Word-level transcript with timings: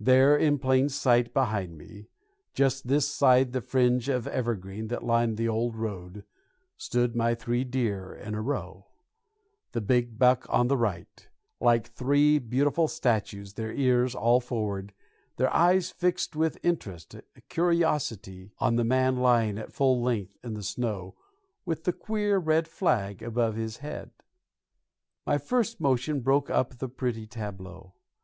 There 0.00 0.36
in 0.36 0.58
plain 0.58 0.88
sight 0.88 1.32
behind 1.32 1.78
me, 1.78 2.08
just 2.54 2.88
this 2.88 3.08
side 3.08 3.52
the 3.52 3.60
fringe 3.60 4.08
of 4.08 4.26
evergreen 4.26 4.88
that 4.88 5.04
lined 5.04 5.36
the 5.36 5.48
old 5.48 5.76
road, 5.76 6.24
stood 6.76 7.14
my 7.14 7.36
three 7.36 7.62
deer 7.62 8.12
in 8.12 8.34
a 8.34 8.42
row 8.42 8.88
the 9.70 9.80
big 9.80 10.18
buck 10.18 10.44
on 10.50 10.66
the 10.66 10.76
right 10.76 11.28
like 11.60 11.86
three 11.86 12.40
beautiful 12.40 12.88
statues, 12.88 13.54
their 13.54 13.72
ears 13.72 14.16
all 14.16 14.40
forward, 14.40 14.92
their 15.36 15.54
eyes 15.54 15.92
fixed 15.92 16.34
with 16.34 16.56
intensest 16.64 17.14
curiosity 17.48 18.50
on 18.58 18.74
the 18.74 18.82
man 18.82 19.14
lying 19.18 19.56
at 19.56 19.72
full 19.72 20.02
length 20.02 20.36
in 20.42 20.54
the 20.54 20.64
snow 20.64 21.14
with 21.64 21.84
the 21.84 21.92
queer 21.92 22.38
red 22.38 22.66
flag 22.66 23.22
above 23.22 23.54
his 23.54 23.76
head. 23.76 24.10
My 25.24 25.38
first 25.38 25.80
motion 25.80 26.22
broke 26.22 26.50
up 26.50 26.74
the 26.78 26.88
pretty 26.88 27.28
tableau. 27.28 27.94